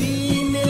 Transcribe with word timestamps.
रेडियोको 0.00 0.69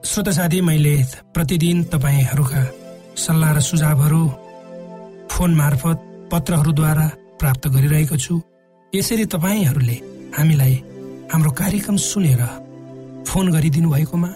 श्रोता 0.00 0.32
साथी 0.32 0.60
मैले 0.60 0.94
प्रतिदिन 1.34 1.82
तपाईँहरूका 1.92 2.62
सल्लाह 3.20 3.50
र 3.52 3.60
सुझावहरू 3.60 4.22
फोन 5.28 5.54
मार्फत 5.54 5.98
पत्रहरूद्वारा 6.32 7.06
प्राप्त 7.40 7.68
गरिरहेको 7.68 8.16
छु। 8.16 8.34
यसरी 8.92 9.24
तपाईँहरूले 9.34 9.96
हामीलाई 10.36 10.74
हाम्रो 11.32 11.50
कार्यक्रम 11.52 11.96
सुनेर 12.00 12.42
फोन 13.28 13.52
गरिदिनु 13.52 13.90
भएकोमा 13.92 14.30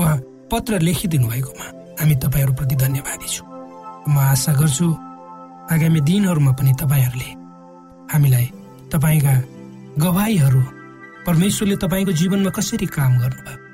वा 0.00 0.10
पत्र 0.52 0.80
लेखिदिनु 0.84 1.26
भएकोमा 1.32 1.66
हामी 1.98 2.14
तपाईँहरूप्रति 2.20 2.76
धन्यवादी 2.76 3.28
छु। 3.34 3.42
म 4.12 4.16
आशा 4.20 4.52
गर्छु 4.60 4.86
आगामी 5.74 6.00
दिनहरूमा 6.08 6.52
पनि 6.52 6.72
तपाईँहरूले 6.76 7.30
हामीलाई 8.12 8.46
तपाईँका 8.92 9.34
गवाईहरू 10.04 10.62
परमेश्वरले 11.26 11.76
तपाईँको 11.84 12.12
जीवनमा 12.20 12.50
कसरी 12.52 12.86
काम 12.86 13.12
गर्नुभयो 13.18 13.65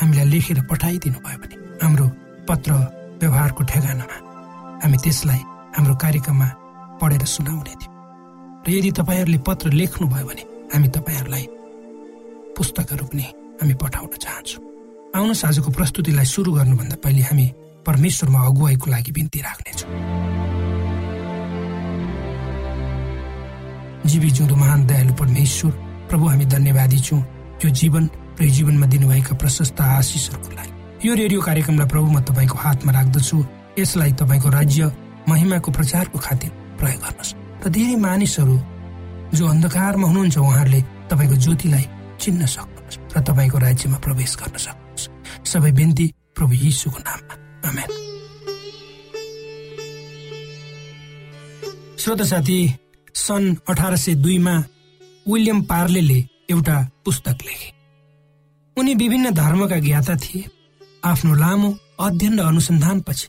हामीलाई 0.00 0.26
लेखेर 0.32 0.58
पठाइदिनु 0.70 1.18
भयो 1.24 1.38
भने 1.42 1.56
हाम्रो 1.82 2.06
पत्र 2.48 2.70
व्यवहारको 3.20 3.62
ठेगानामा 3.70 4.16
हामी 4.82 4.96
त्यसलाई 5.04 5.40
हाम्रो 5.76 5.94
कार्यक्रममा 6.04 6.48
पढेर 7.00 7.24
सुनाउने 7.34 7.74
थियौँ। 7.80 7.92
र 8.64 8.68
यदि 8.70 8.90
तपाईँहरूले 8.98 9.38
पत्र 9.48 9.66
लेख्नुभयो 9.80 10.26
भने 10.28 10.42
हामी 10.72 10.88
तपाईँहरूलाई 10.96 11.44
पुस्तकहरू 12.56 13.04
पनि 13.10 13.26
हामी 13.60 13.74
पठाउन 13.82 14.16
चाहन्छौँ। 14.24 14.62
आउनुहोस् 15.14 15.44
आजको 15.44 15.70
प्रस्तुतिलाई 15.78 16.26
सुरु 16.26 16.50
गर्नुभन्दा 16.58 16.96
पहिले 17.04 17.22
हामी 17.28 17.46
परमेश्वरमा 17.86 18.40
अगुवाईको 18.50 18.86
लागि 18.90 19.12
बिन्ती 19.16 19.38
राख्नेछौँ। 19.46 19.90
जीवी 24.10 24.30
जिउँदो 24.36 24.54
महान 24.56 24.80
दयालु 24.86 25.12
परमेश्वर 25.14 25.72
प्रभु 26.08 26.24
हामी 26.28 26.44
धन्यवादी 26.44 26.98
छौँ। 26.98 27.22
यो 27.64 27.68
जीवन 27.70 28.04
र 28.40 28.44
जीवनमा 28.44 28.86
दिनुभएका 28.86 29.34
प्रशस्त 29.36 29.80
आशिषहरूको 29.80 30.50
लागि। 30.56 30.72
यो 31.08 31.14
रेडियो 31.14 31.40
कार्यक्रमलाई 31.40 31.88
प्रभु 31.88 32.06
म 32.06 32.20
तपाईँको 32.20 32.56
हातमा 32.58 32.92
राख्दछु। 32.92 33.36
यसलाई 33.78 34.12
तपाईँको 34.12 34.48
राज्य 34.48 34.92
महिमाको 35.28 35.70
प्रचारको 35.70 36.18
खातिर 36.18 36.50
प्रयोग 36.78 37.00
गर्नुहोस्। 37.02 37.34
र 37.64 37.68
धेरै 37.68 37.96
मानिसहरू 37.96 38.56
जो 39.34 39.44
अन्धकारमा 39.48 40.06
हुनुहुन्छ 40.08 40.38
उहाँहरूले 40.38 40.80
तपाईँको 41.10 41.36
ज्योतिलाई 41.36 41.84
चिन्न 42.20 42.46
सक्नुहोस् 42.46 42.98
र 43.16 43.20
तपाईँको 43.20 43.58
राज्यमा 43.58 43.98
प्रवेश 43.98 44.36
गर्न 44.36 44.56
सक्नुहोस्। 44.56 45.08
सबै 45.44 45.72
बिन्ती 45.72 46.06
प्रभु 46.34 46.52
यीशुको 46.54 46.98
नाममा। 46.98 47.34
आमेन। 47.68 47.90
श्रोत 51.98 52.22
साथी 52.22 52.58
सन् 53.14 53.56
अठार 53.68 53.96
सय 53.96 54.14
दुईमा 54.14 54.54
विलियम 55.28 55.62
पार्ले 55.62 56.18
एउटा 56.50 56.76
पुस्तक 57.04 57.38
लेखे। 57.42 57.73
उनी 58.76 58.94
विभिन्न 58.94 59.30
धर्मका 59.30 59.78
ज्ञाता 59.78 60.14
थिए। 60.16 60.44
आफ्नो 61.04 61.34
लामो 61.34 61.74
अध्ययन 62.00 62.40
र 62.40 62.42
अनुसन्धानपछि 62.42 63.28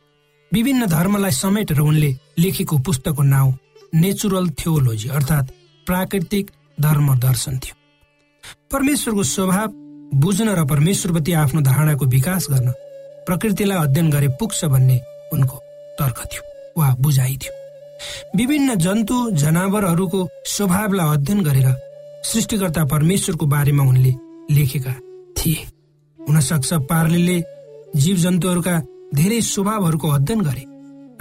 विभिन्न 0.51 0.85
धर्मलाई 0.85 1.31
समेटेर 1.31 1.79
उनले 1.79 2.11
लेखेको 2.39 2.77
पुस्तकको 2.77 3.23
नाउँ 3.23 3.53
नेचुरल 3.95 4.49
थियोलोजी 4.49 5.09
अर्थात् 5.09 5.51
प्राकृतिक 5.87 6.51
धर्म 6.81 7.13
दर्शन 7.19 7.57
थियो। 7.59 7.75
परमेश्वरको 8.71 9.23
स्वभाव 9.23 9.67
बुझ्न 10.15 10.49
र 10.49 10.65
परमेश्वरप्रति 10.65 11.33
आफ्नो 11.33 11.61
धारणाको 11.61 12.05
विकास 12.05 12.47
गर्न 12.51 12.71
प्रकृतिलाई 13.27 13.77
अध्ययन 13.77 14.09
गरे 14.09 14.27
पुग्छ 14.39 14.65
भन्ने 14.65 14.99
उनको 15.33 15.57
तर्क 15.99 16.23
थियो 16.33 16.43
वा 16.81 16.95
बुझाइ 16.99 17.37
थियो। 17.37 17.53
विभिन्न 18.37 18.75
जन्तु 18.75 19.15
जनावरहरूको 19.31 20.27
स्वभावलाई 20.47 21.13
अध्ययन 21.13 21.43
गरेर 21.43 21.69
सृष्टिकर्ता 22.25 22.85
परमेश्वरको 22.85 23.45
बारेमा 23.45 23.83
उनले 23.83 24.13
लेखेका 24.51 24.95
थिए। 25.45 25.65
हुन 26.19 26.39
सक्छ 26.41 26.73
पार्ले 26.89 27.37
जीव 27.95 28.15
जन्तुहरूका 28.17 28.79
धेरै 29.15 29.41
स्वभावहरूको 29.43 30.07
अध्ययन 30.09 30.41
गरे 30.41 30.63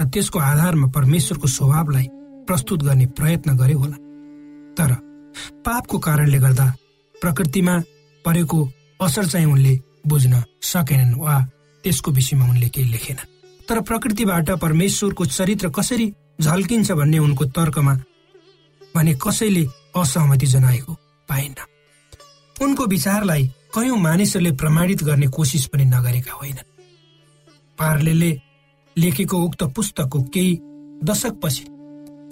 र 0.01 0.05
त्यसको 0.13 0.39
आधारमा 0.41 0.87
परमेश्वरको 0.95 1.47
स्वभावलाई 1.47 2.07
प्रस्तुत 2.47 2.83
गर्ने 2.83 3.05
प्रयत्न 3.17 3.55
गरे 3.57 3.73
होला। 3.73 3.97
तर 4.77 4.91
पापको 5.65 5.99
कारणले 5.99 6.39
गर्दा 6.39 6.65
प्रकृतिमा 7.15 7.75
परेको 8.25 8.59
असर 9.01 9.25
चाहिँ 9.25 9.47
उनले 9.47 9.73
बुझ्न 10.07 10.43
सकेनन् 10.61 11.15
वा 11.19 11.35
त्यसको 11.83 12.11
विषयमा 12.11 12.45
उनले 12.49 12.69
केही 12.69 12.91
लेखेनन् 12.91 13.31
तर 13.69 13.81
प्रकृतिबाट 13.81 14.49
परमेश्वरको 14.61 15.25
चरित्र 15.25 15.69
कसरी 15.69 16.07
झल्किन्छ 16.41 16.91
भन्ने 16.91 17.19
उनको 17.19 17.45
तर्कमा 17.55 17.93
भने 18.95 19.13
कसैले 19.15 19.63
असहमति 19.95 20.45
जनाएको 20.45 20.93
पाइन्न। 21.29 21.59
उनको 22.55 22.85
विचारलाई 22.85 23.43
कयौं 23.75 23.97
मानिसहरूले 23.97 24.51
प्रमाणित 24.51 25.03
गर्ने 25.03 25.27
कोसिस 25.27 25.65
पनि 25.65 25.85
नगरेका 25.85 26.33
होइनन्। 26.33 26.69
पार्ले 27.79 28.31
लेखेको 28.97 29.37
उक्त 29.37 29.63
पुस्तकको 29.63 30.21
केही 30.23 30.59
दशकपछि 31.03 31.65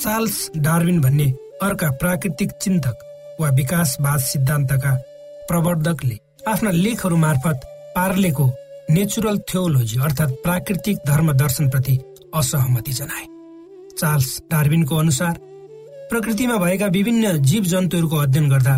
चार्ल्स 0.03 0.51
डार्विन 0.57 1.01
भन्ने 1.01 1.25
अर्का 1.61 1.89
प्राकृतिक 1.91 2.51
चिन्तक 2.61 3.37
वा 3.41 3.49
विकासवाद 3.49 4.19
सिद्धान्तका 4.19 4.93
प्रवर्धकले 5.47 6.17
आफ्ना 6.47 6.71
लेखहरू 6.71 7.17
मार्फत 7.17 7.61
पार्लेको 7.95 8.45
नेचुरल 8.89 9.37
थियोलोजी 9.49 9.99
अर्थात् 9.99 10.31
प्राकृतिक 10.43 10.97
धर्म 11.07 11.31
दर्शनप्रति 11.33 11.99
असहमति 12.35 12.91
जनाए। 12.91 13.25
चार्ल्स 13.97 14.31
डार्विनको 14.51 14.95
अनुसार 14.95 15.37
प्रकृतिमा 16.09 16.57
भएका 16.57 16.87
विभिन्न 16.87 17.37
जीव 17.41 17.63
जन्तुहरूको 17.63 18.17
अध्ययन 18.17 18.49
गर्दा 18.49 18.75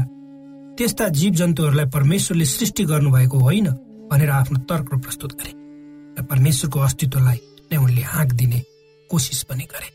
त्यस्ता 0.78 1.08
जीव 1.10 1.34
जन्तुहरूलाई 1.34 1.86
परमेश्वरले 1.88 2.46
सृष्टि 2.46 2.84
गर्नुभएको 2.86 3.38
होइन 3.40 3.68
भनेर 4.12 4.30
आफ्नो 4.30 4.60
तर्क 4.70 4.90
प्रस्तुत 4.96 5.32
गरे 5.40 5.52
र 6.20 6.24
परमेश्वरको 6.30 6.80
अस्तित्वलाई 6.80 7.40
नै 7.72 7.78
उनले 7.78 8.02
हाँक 8.04 8.32
दिने 8.34 8.60
कोसिस 9.10 9.44
पनि 9.44 9.64
गरे। 9.72 9.90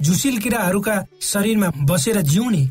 झुसिल 0.00 0.38
किराहरूका 0.40 0.96
शरीरमा 1.22 1.68
बसेर 1.84 2.20
जिउने 2.32 2.62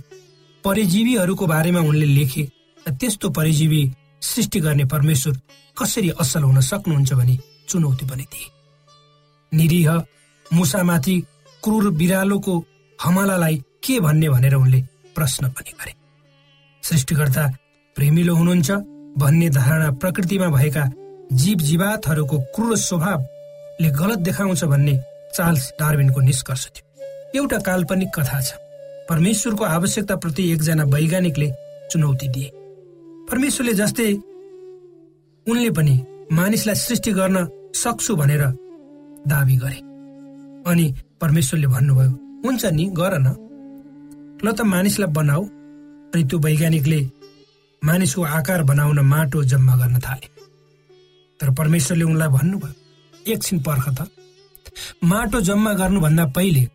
परिजीवीहरूको 0.63 1.47
बारेमा 1.47 1.79
उनले 1.81 2.05
लेखे 2.07 2.43
र 2.85 2.91
त्यस्तो 2.97 3.29
परिजीवी 3.29 3.81
सृष्टि 4.21 4.59
गर्ने 4.59 4.85
परमेश्वर 4.85 5.39
कसरी 5.77 6.09
असल 6.19 6.43
हुन 6.43 6.59
सक्नुहुन्छ 6.61 7.13
भनी 7.13 7.39
चुनौती 7.69 8.05
पनि 8.09 8.25
दिए। 8.25 8.49
निरीह 9.51 9.89
मुसामाथि 10.45 11.19
क्रूर 11.63 11.89
बिरालोको 11.93 12.53
हमलालाई 12.99 13.63
के 13.83 13.99
भन्ने 13.99 14.29
भनेर 14.29 14.55
उनले 14.55 14.81
प्रश्न 15.15 15.49
पनि 15.49 15.71
गरे। 15.79 16.00
सृष्टिकर्ता 16.83 17.47
प्रेमिलो 17.95 18.35
हुनुहुन्छ 18.35 18.71
भन्ने 19.17 19.49
धारणा 19.49 19.91
प्रकृतिमा 19.91 20.47
भएका 20.47 20.89
जीव 21.31 21.57
जीवातहरूको 21.57 22.39
क्रूर 22.55 22.77
स्वभावले 22.77 23.89
गलत 23.89 24.19
देखाउँछ 24.19 24.63
भन्ने 24.63 24.97
चार्ल्स 25.35 25.71
डार्विनको 25.79 26.19
निष्कर्ष 26.21 26.67
थियो। 26.67 26.85
एउटा 27.35 27.57
काल्पनिक 27.57 28.09
कथा 28.19 28.41
छ। 28.41 28.53
परमेश्वरको 29.09 29.63
आवश्यकताप्रति 29.63 30.51
एकजना 30.51 30.83
वैज्ञानिकले 30.83 31.51
चुनौती 31.91 32.27
दिए। 32.27 32.49
परमेश्वरले 33.31 33.73
जस्तै 33.73 34.11
उनले 35.47 35.69
पनि 35.69 35.95
मानिसलाई 36.31 36.75
सृष्टि 36.75 37.11
गर्न 37.11 37.47
सक्छु 37.75 38.15
भनेर 38.15 38.43
दावी 39.27 39.55
गरे। 39.55 39.79
अनि 40.71 40.93
परमेश्वरले 41.21 41.67
भन्नुभयो 41.67 42.11
हुन्छ 42.45 42.65
नि 42.65 42.85
गर 42.85 43.13
न। 43.19 43.27
ल 44.45 44.51
त 44.51 44.61
मानिसलाई 44.61 45.13
बनाऊ 45.13 45.43
अनि 46.13 46.23
त्यो 46.23 46.39
वैज्ञानिकले 46.39 47.09
मानिसको 47.83 48.23
आकार 48.23 48.63
बनाउन 48.63 48.99
माटो 48.99 49.43
जम्मा 49.43 49.75
गर्न 49.75 49.99
थाले। 49.99 50.27
तर 51.39 51.51
परमेश्वरले 51.51 52.03
उनलाई 52.03 52.27
भन्नुभयो 52.27 52.73
एकछिन 53.31 53.59
पर्ख 53.59 53.89
त। 53.89 54.09
माटो 55.03 55.41
जम्मा 55.41 55.73
गर्नुभन्दा 55.73 56.25
पहिले 56.25 56.69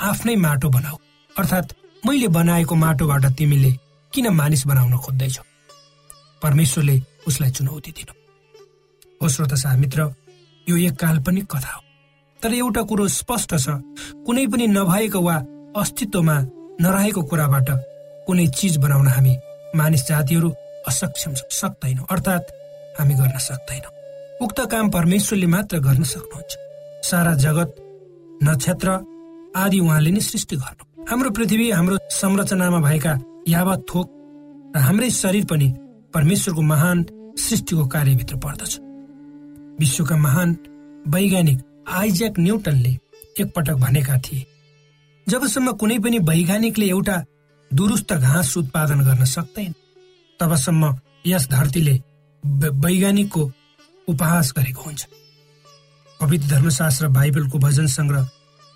आफ्नै 0.00 0.36
माटो 0.36 0.68
बनाऊ। 0.68 0.96
अर्थात् 1.38 1.72
मैले 2.06 2.28
बनाएको 2.28 2.74
माटोबाट 2.74 3.26
तिमीले 3.26 3.72
किन 4.12 4.28
मानिस 4.28 4.66
बनाउन 4.66 4.96
खोज्दैछौ? 4.96 5.42
परमेश्वरले 6.42 7.02
उसलाई 7.26 7.50
चुनौती 7.50 7.90
दिनु। 7.90 8.14
हो 9.22 9.28
श्रोत 9.28 9.52
मित्र 9.76 10.14
यो 10.68 10.76
एक 10.76 10.96
काल्पनिक 10.96 11.44
कथा 11.44 11.72
हो। 11.74 11.82
तर 12.42 12.54
एउटा 12.54 12.82
कुरो 12.82 13.08
स्पष्ट 13.08 13.54
छ। 13.56 13.68
कुनै 14.26 14.46
पनि 14.46 14.66
नभएको 14.66 15.20
वा 15.20 15.36
अस्तित्वमा 15.76 16.36
नरहेको 16.80 17.22
कुराबाट 17.22 17.70
कुनै 18.26 18.46
चिज 18.58 18.76
बनाउन 18.76 19.08
हामी 19.08 19.34
मानिस 19.76 20.06
जातिहरू 20.08 20.50
असक्षम 20.88 21.34
सक्दैनौँ। 21.60 22.06
अर्थात् 22.10 22.50
हामी 22.98 23.14
गर्न 23.14 23.38
सक्दैनौँ। 23.38 23.92
उक्त 24.44 24.58
काम 24.72 24.90
परमेश्वरले 24.90 25.46
मात्र 25.46 25.78
गर्न 25.78 26.02
सक्नुहुन्छ। 26.04 26.52
सारा 27.08 27.32
जगत 27.44 27.70
नक्षत्र 28.40 28.88
आदि 29.56 29.78
उहाँले 29.80 30.10
नै 30.10 30.20
सृष्टि 30.20 30.56
गर्नु। 30.56 31.04
हाम्रो 31.10 31.30
पृथ्वी 31.30 31.70
हाम्रो 31.70 31.96
संरचनामा 32.10 32.80
भएका 32.80 33.12
यावत 33.48 33.84
थोक 33.90 34.06
र 34.76 34.78
हाम्रै 34.78 35.10
शरीर 35.10 35.44
पनि 35.44 35.68
परमेश्वरको 36.14 36.62
महान 36.62 37.04
सृष्टिको 37.38 37.86
कार्यभित्र 37.86 38.36
पर्दछ। 38.36 38.72
विश्वका 39.80 40.16
महान 40.16 40.56
वैज्ञानिक 41.08 41.58
आइज्याक 41.92 42.38
न्युटनले 42.38 42.92
एकपटक 43.40 43.76
भनेका 43.76 44.16
थिए 44.18 44.46
जबसम्म 45.26 45.72
कुनै 45.72 45.98
पनि 45.98 46.18
वैज्ञानिकले 46.18 46.86
एउटा 46.86 47.16
दुरुस्त 47.70 48.12
घाँस 48.12 48.56
उत्पादन 48.56 49.00
गर्न 49.04 49.24
सक्दैन 49.26 49.72
तबसम्म 50.40 50.94
यस 51.26 51.48
धरतीले 51.50 51.94
वैज्ञानिकको 52.84 53.42
उपहास 54.08 54.52
गरेको 54.56 54.82
हुन्छ। 54.82 55.06
पवित्र 56.20 56.46
धर्मशास्त्र 56.48 57.08
बाइबलको 57.08 57.58
भजन 57.58 57.86
सङ्ग्रह 57.86 58.28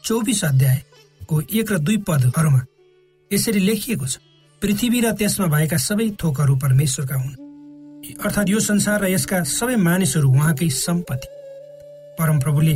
चौबिस 0.04 0.44
अध्यायको 0.44 1.40
एक 1.40 1.72
र 1.72 1.78
दुई 1.78 1.96
पदहरूमा 2.08 2.60
यसरी 3.30 3.60
लेखिएको 3.60 4.06
छ 4.06 4.18
पृथ्वी 4.62 5.00
र 5.00 5.12
त्यसमा 5.16 5.46
भएका 5.46 5.76
सबै 5.78 6.10
थोकहरू 6.20 6.56
परमेश्वरका 6.56 7.16
हुन्। 7.16 7.36
अर्थात् 8.20 8.50
यो 8.50 8.60
संसार 8.60 9.00
र 9.00 9.08
यसका 9.08 9.42
सबै 9.48 9.76
मानिसहरू 9.78 10.28
उहाँकै 10.28 10.68
सम्पत्ति। 10.68 11.28
परमप्रभुले 12.18 12.74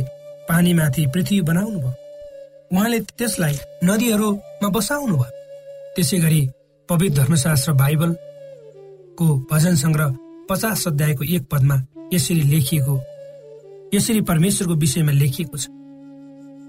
पानीमाथि 0.49 1.05
पृथ्वी 1.13 1.41
बनाउनु 1.41 1.79
भयो 1.79 1.93
उहाँले 2.73 2.99
त्यसलाई 3.17 3.55
नदीहरूमा 3.83 4.69
बसाउनु 4.69 5.15
भयो 5.17 5.44
त्यसै 5.95 6.17
गरी 6.19 6.41
पवित्र 6.89 7.15
धर्मशास्त्र 7.17 7.71
बाइबलको 7.81 9.27
भजन 9.51 9.75
सङ्ग्रह 9.83 10.15
पचास 10.49 10.87
अध्यायको 10.87 11.23
एक 11.35 11.43
पदमा 11.51 11.75
यसरी 12.13 12.41
लेखिएको 12.51 12.95
यसरी 13.93 14.21
परमेश्वरको 14.29 14.75
विषयमा 14.83 15.13
लेखिएको 15.21 15.57
छ। 15.57 15.65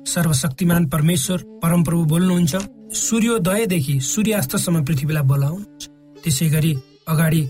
सर्वशक्तिमान 0.06 0.82
परमेश्वर 0.94 1.38
परमप्रभु 1.62 2.04
बोल्नुहुन्छ 2.12 2.54
सूर्योदयदेखि 3.02 3.94
सूर्यास्तसम्म 4.12 4.84
पृथ्वीलाई 4.86 5.28
बोलाउनुहुन्छ। 5.30 5.82
त्यसै 6.22 6.48
गरी 6.54 6.72
अगाडि 7.08 7.42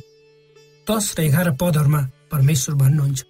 दस 0.88 1.04
र 1.18 1.20
एघार 1.22 1.48
पदहरूमा 1.60 2.02
परमेश्वर 2.32 2.74
भन्नुहुन्छ 2.82 3.20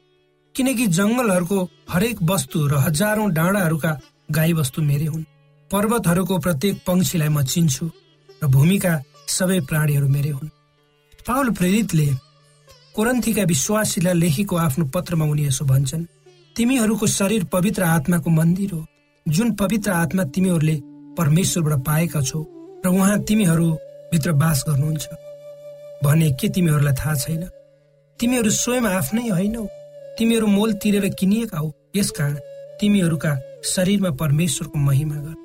किनकि 0.55 0.87
जङ्गलहरूको 0.99 1.59
हरेक 1.93 2.17
वस्तु 2.31 2.59
र 2.71 2.75
हजारौं 2.87 3.29
डाँडाहरूका 3.35 3.93
गाई 4.37 4.53
वस्तु 4.61 4.83
मेरै 4.83 5.07
हुन्। 5.13 5.29
पर्वतहरूको 5.71 6.35
प्रत्येक 6.39 6.75
पंक्षीलाई 6.87 7.29
म 7.29 7.43
चिन्छु। 7.53 7.85
र 8.43 8.47
भूमिका 8.47 8.93
सबै 9.29 9.61
प्राणीहरू 9.61 10.09
मेरै 10.09 10.31
हुन्। 10.31 10.49
पावल 11.27 11.51
प्रेरितले 11.51 12.09
कोरन्थीका 12.95 13.43
विश्वासीलाई 13.43 14.15
लेखेको 14.15 14.57
आफ्नो 14.57 14.85
पत्रमा 14.85 15.25
उनी 15.25 15.47
यसो 15.47 15.65
भन्छन् 15.65 16.05
तिमीहरूको 16.57 17.07
शरीर 17.07 17.45
पवित्र 17.45 17.83
आत्माको 17.83 18.31
मन्दिर 18.31 18.71
हो। 18.73 18.87
जुन 19.29 19.53
पवित्र 19.53 19.91
आत्मा 19.91 20.25
तिमीहरूले 20.25 20.77
परमेश्वरबाट 21.19 21.81
पाएका 21.85 22.21
छौ 22.21 22.41
र 22.85 22.89
उहाँ 22.89 23.19
तिमीहरूभित्र 23.19 24.33
बास 24.33 24.65
गर्नुहुन्छ। 24.69 25.09
भने 26.05 26.31
के 26.31 26.49
तिमीहरूलाई 26.49 26.95
थाहा 26.95 27.15
छैन? 27.15 27.43
तिमीहरू 28.21 28.51
स्वयं 28.51 28.85
आफ्नै 28.87 29.29
होइनौ। 29.29 29.65
तिमीहरू 30.19 30.47
मोल 30.47 30.73
तिरेर 30.73 31.09
किनिएका 31.19 31.59
हौ। 31.59 31.73
यसकारण 31.97 32.35
तिमीहरूका 32.81 33.33
शरीरमा 33.65 34.11
परमेश्वरको 34.11 34.79
महिमा 34.79 35.15
गर। 35.15 35.37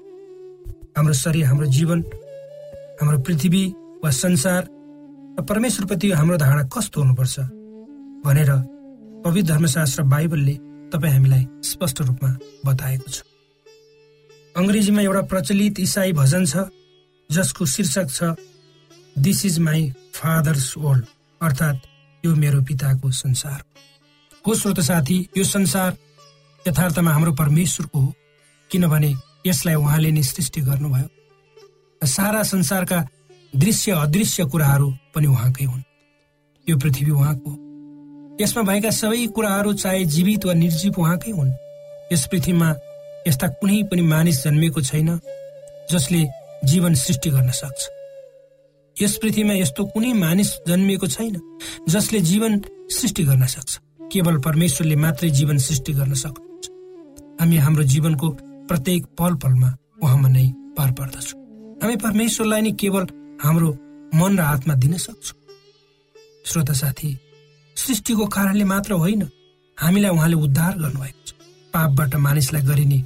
हाम्रो 0.98 1.13
शरीर 1.13 1.45
हाम्रो 1.45 1.67
जीवन 1.67 2.01
हाम्रो 3.01 3.20
पृथ्वी 3.25 3.63
वा 4.03 4.10
संसार 4.13 4.62
र 5.39 5.43
परमेश्वरप्रति 5.50 6.12
हाम्रो 6.12 6.38
धारणा 6.38 6.63
कस्तो 6.70 7.01
हुनुपर्छ 7.01 7.39
भनेर 8.25 8.51
पवित्र 9.25 9.53
धर्मशास्त्र 9.53 10.03
बाइबलले 10.13 10.53
तपाईँ 10.93 11.13
हामीलाई 11.13 11.46
स्पष्ट 11.65 12.01
रूपमा 12.01 12.29
बताएको 12.65 13.10
छ। 13.10 13.24
अङ्ग्रेजीमा 14.55 15.01
एउटा 15.01 15.22
प्रचलित 15.31 15.79
इसाई 15.79 16.13
भजन 16.13 16.46
छ 16.46 16.70
जसको 17.29 17.65
शीर्षक 17.74 18.08
छ 18.10 18.36
this 19.15 19.46
is 19.46 19.58
my 19.65 19.81
father's 20.13 20.74
world 20.77 21.05
अर्थात् 21.41 21.88
यो 22.24 22.36
मेरो 22.36 22.62
पिताको 22.70 23.12
संसार। 23.12 23.60
हो 24.46 24.53
श्रोत 24.55 24.79
साथी 24.79 25.17
यो 25.38 25.43
संसार 25.43 25.98
यथार्थमा 26.67 27.12
हाम्रो 27.12 27.34
परमेश्वरको 27.41 28.00
हो 28.00 28.13
किनभने 28.72 29.13
यसलाई 29.48 29.75
उहाँले 29.75 30.12
नै 30.12 30.24
सृष्टि 30.24 30.62
गर्नुभयो। 30.62 31.08
सारा 32.05 32.43
संसारका 32.43 33.08
दृश्य 33.55 33.91
अदृश्य 33.91 34.46
कुराहरू 34.46 34.93
पनि 35.15 35.27
उहाँकै 35.27 35.65
हुन्। 35.65 35.81
यो 36.70 36.77
पृथ्वी 36.77 37.12
उहाँको। 37.12 37.51
यसमा 38.43 38.63
भएका 38.63 38.89
सबै 38.89 39.27
कुराहरू 39.27 39.74
चाहे 39.74 40.05
जीवित 40.05 40.46
वा 40.46 40.53
निर्जीव 40.53 40.93
उहाँकै 40.98 41.31
हुन्। 41.31 41.51
यस 42.13 42.27
पृथ्वीमा 42.27 42.75
यस्ता 43.27 43.48
कुनै 43.48 43.84
पनि 43.84 44.01
मानिस 44.01 44.43
जन्मिएको 44.43 44.81
छैन 44.81 45.20
जसले 45.91 46.27
जीवन 46.65 46.93
सृष्टि 46.93 47.29
गर्न 47.29 47.51
सक्छ। 47.51 47.89
यस 49.01 49.17
पृथ्वीमा 49.17 49.53
यस्तो 49.53 49.86
कुनै 49.86 50.13
मानिस 50.13 50.50
जन्मिएको 50.67 51.08
छैन 51.08 51.41
जसले 51.89 52.20
जीवन 52.22 52.62
सृष्टि 52.91 53.24
गर्न 53.24 53.46
सक्छ। 53.46 53.79
केवल 54.12 54.38
परमेश्वरले 54.38 54.96
मात्रै 54.96 55.29
जीवन 55.29 55.58
सृष्टि 55.58 55.93
गर्न 55.93 56.13
सक्नुहुन्छ। 56.13 56.70
हामी 57.41 57.58
हाम्रो 57.58 57.84
जीवनको 57.84 58.29
प्रत्येक 58.67 59.05
पल 59.05 59.36
पलमा 59.36 59.75
उहाँमा 60.03 60.29
नै 60.29 60.48
पार 60.77 60.91
पर्दछौँ। 60.91 61.40
हामी 61.81 61.95
परमेश्वरलाई 61.97 62.61
नै 62.61 62.71
केवल 62.77 63.05
हाम्रो 63.41 63.69
मन 64.13 64.31
र 64.38 64.41
आत्मा 64.45 64.73
दिन 64.77 64.97
सक्छौँ। 64.97 65.38
श्रोता 66.45 66.73
साथी 66.73 67.09
सृष्टिको 67.77 68.25
कारणले 68.27 68.63
मात्र 68.63 68.93
होइन 69.01 69.23
हामीलाई 69.77 70.11
उहाँले 70.11 70.35
उद्धार 70.45 70.73
गर्नुभएको 70.77 71.21
छ। 71.25 71.31
पापबाट 71.73 72.15
मानिसलाई 72.15 72.61
गरिने 72.61 73.00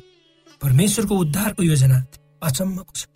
परमेश्वरको 0.61 1.15
उद्धारको 1.15 1.63
योजना 1.63 1.97
अचम्मको 2.43 2.93
छ। 2.95 3.07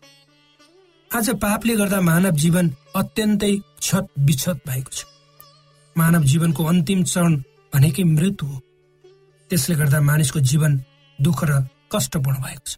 आज 1.12 1.30
पापले 1.44 1.76
गर्दा 1.76 2.00
मानव 2.02 2.36
जीवन 2.44 2.66
अत्यन्तै 2.96 3.54
छत 3.82 4.06
विछत 4.20 4.58
भएको 4.68 4.92
छ। 4.92 5.04
मानव 5.96 6.24
जीवनको 6.24 6.64
अन्तिम 6.64 7.04
चरण 7.04 7.36
भनेकै 7.74 8.04
मृत्यु 8.06 8.48
हो। 8.48 8.58
त्यसले 9.50 9.76
गर्दा 9.76 10.00
मानिसको 10.02 10.40
जीवन 10.40 10.72
दुःख 11.20 11.44
र 11.44 11.52
कष्टपूर्ण 11.92 12.38
भएको 12.46 12.66
छ। 12.66 12.72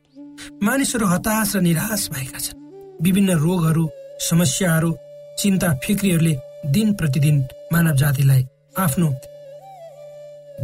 मानिसहरू 0.63 1.05
हताश 1.05 1.55
र 1.55 1.61
निराश 1.61 2.09
भएका 2.09 2.39
छन्। 2.39 2.59
विभिन्न 3.01 3.38
रोगहरू 3.39 3.89
समस्याहरू 4.29 4.91
चिन्ता 5.39 5.74
फिक्रीहरूले 5.84 6.36
दिन 6.72 6.93
प्रतिदिन 6.93 7.38
मानव 7.74 7.96
जातिलाई 7.96 8.46
आफ्नो 8.77 9.10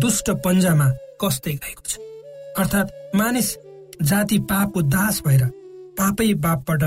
दुष्ट 0.02 0.30
पन्जामा 0.46 0.88
कस्दै 1.22 1.54
गएको 1.54 1.84
छ। 1.88 1.98
अर्थात् 2.58 3.16
मानिस 3.16 3.48
जाति 4.02 4.38
पापको 4.50 4.82
दास 4.94 5.22
भएर 5.26 5.46
पापै 5.98 6.34
पापबाट 6.44 6.84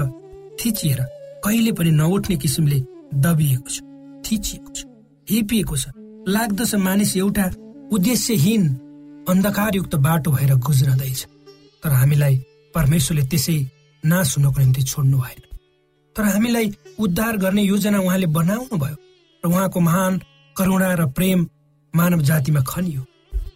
थिचिएर 0.59 1.00
कहिले 1.45 1.73
पनि 1.73 1.90
नउठ्ने 1.92 2.37
किसिमले 2.37 2.78
दबिएको 3.25 3.71
छ 3.71 3.83
थिचिएको 4.25 4.71
छ 4.75 4.87
हेपिएको 5.28 5.76
छ। 5.76 5.85
लाग्दछ 6.28 6.75
मानिस 6.87 7.16
एउटा 7.16 7.47
उद्देश्यहीन 7.92 8.62
अन्धकारयुक्त 9.28 9.95
बाटो 10.07 10.30
भएर 10.30 10.54
गुज्रदैछ। 10.66 11.21
तर 11.83 11.92
हामीलाई 12.00 12.35
परमेश्वरले 12.75 13.26
त्यसै 13.26 13.59
नाश 14.04 14.37
हुनको 14.38 14.61
निम्ति 14.61 14.83
छोड्नु 14.83 15.19
भएन। 15.19 15.42
तर 16.16 16.25
हामीलाई 16.25 16.73
उद्धार 16.99 17.37
गर्ने 17.37 17.62
योजना 17.62 17.99
उहाँले 18.00 18.26
बनाउनु 18.26 18.76
भयो 18.76 18.97
र 19.45 19.49
उहाँको 19.49 19.80
महान 19.80 20.21
करुणा 20.57 20.95
र 20.95 21.07
प्रेम 21.16 21.49
मानव 21.95 22.21
जातिमा 22.23 22.61
खनियो 22.66 23.02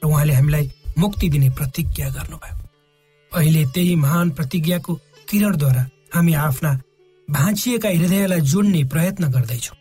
र 0.03 0.07
उहाँले 0.07 0.33
हामीलाई 0.33 0.71
मुक्ति 0.99 1.29
दिने 1.29 1.51
प्रतिज्ञा 1.51 2.09
गर्नुभयो। 2.09 2.57
अहिले 3.33 3.65
त्यही 3.75 3.95
महान 3.97 4.31
प्रतिज्ञाको 4.31 4.95
किरणद्वारा 5.29 5.87
हामी 6.15 6.35
आफ्ना 6.39 6.73
भाँचिएका 7.29 7.89
हृदयलाई 7.89 8.41
जोड्ने 8.41 8.83
प्रयत्न 8.85 9.31
गर्दैछौँ। 9.33 9.77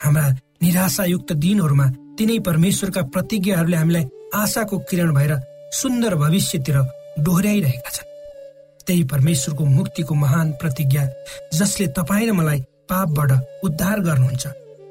हाम्रा 0.00 0.28
निराशायुक्त 0.62 1.32
दिनहरूमा 1.32 1.86
तिनै 2.18 2.38
परमेश्वरका 2.46 3.02
प्रतिज्ञाहरूले 3.14 3.76
हामीलाई 3.76 4.04
आशाको 4.34 4.78
किरण 4.90 5.12
भएर 5.14 5.32
सुन्दर 5.72 6.14
भविष्यतिर 6.14 6.76
डोहोऱ्याइरहेका 7.24 7.90
छन्। 7.90 8.11
त्यही 8.86 9.02
परमेश्वरको 9.04 9.64
मुक्तिको 9.64 10.14
महान 10.14 10.52
प्रतिज्ञा 10.60 11.04
जसले 11.54 11.86
तपाईँ 11.96 12.28
र 12.28 12.32
मलाई 12.32 12.60
पापबाट 12.90 13.30
उद्धार 13.64 14.00
गर्नुहुन्छ। 14.00 14.46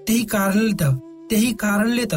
त्यही 0.07 0.23
कारणले 0.25 0.73
त 0.73 0.83
त्यही 1.29 1.53
कारणले 1.53 2.05
त 2.05 2.15